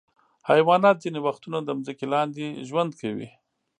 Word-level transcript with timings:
حیوانات 0.49 0.95
ځینې 1.03 1.19
وختونه 1.27 1.57
د 1.63 1.69
ځمکې 1.87 2.05
لاندې 2.13 2.45
ژوند 2.67 2.91
کوي. 3.01 3.29